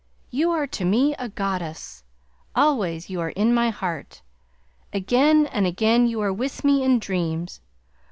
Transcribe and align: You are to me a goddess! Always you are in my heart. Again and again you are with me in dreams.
You 0.31 0.49
are 0.49 0.65
to 0.65 0.83
me 0.83 1.13
a 1.19 1.29
goddess! 1.29 2.03
Always 2.55 3.11
you 3.11 3.21
are 3.21 3.29
in 3.29 3.53
my 3.53 3.69
heart. 3.69 4.23
Again 4.91 5.45
and 5.45 5.67
again 5.67 6.07
you 6.07 6.19
are 6.21 6.33
with 6.33 6.63
me 6.63 6.81
in 6.81 6.97
dreams. 6.97 7.61